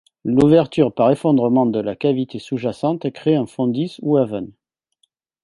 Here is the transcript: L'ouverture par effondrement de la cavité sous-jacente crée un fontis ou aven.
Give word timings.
L'ouverture 0.25 0.91
par 0.91 1.11
effondrement 1.11 1.67
de 1.67 1.79
la 1.79 1.95
cavité 1.95 2.39
sous-jacente 2.39 3.11
crée 3.11 3.35
un 3.35 3.45
fontis 3.45 3.97
ou 4.01 4.17
aven. 4.17 4.49